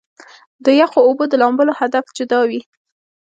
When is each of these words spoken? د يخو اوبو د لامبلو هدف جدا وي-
د 0.65 0.67
يخو 0.81 0.99
اوبو 1.07 1.23
د 1.29 1.33
لامبلو 1.41 1.73
هدف 1.79 2.05
جدا 2.17 2.39
وي- 2.49 2.59